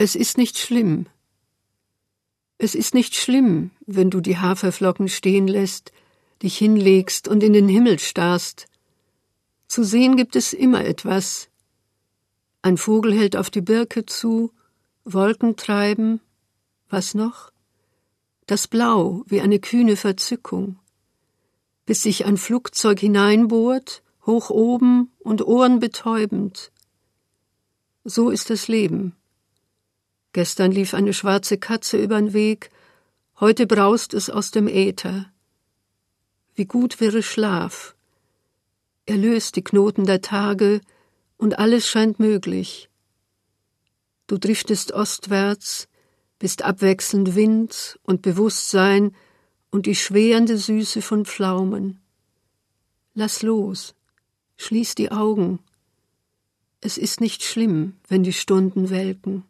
[0.00, 1.06] Es ist nicht schlimm.
[2.56, 5.90] Es ist nicht schlimm, wenn du die Haferflocken stehen lässt,
[6.40, 8.68] dich hinlegst und in den Himmel starrst.
[9.66, 11.48] Zu sehen gibt es immer etwas.
[12.62, 14.52] Ein Vogel hält auf die Birke zu,
[15.04, 16.20] Wolken treiben,
[16.88, 17.50] was noch?
[18.46, 20.78] Das Blau wie eine kühne Verzückung.
[21.86, 26.70] Bis sich ein Flugzeug hineinbohrt, hoch oben und ohrenbetäubend.
[28.04, 29.16] So ist das Leben.
[30.38, 32.70] Gestern lief eine schwarze Katze übern Weg,
[33.40, 35.26] heute braust es aus dem Äther.
[36.54, 37.96] Wie gut wäre Schlaf.
[39.04, 40.80] Er löst die Knoten der Tage,
[41.38, 42.88] und alles scheint möglich.
[44.28, 45.88] Du driftest ostwärts,
[46.38, 49.16] bist abwechselnd Wind und Bewusstsein
[49.72, 51.98] und die schwerende Süße von Pflaumen.
[53.12, 53.96] Lass los,
[54.56, 55.58] schließ die Augen.
[56.80, 59.42] Es ist nicht schlimm, wenn die Stunden welken.